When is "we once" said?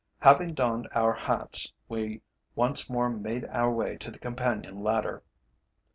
1.87-2.89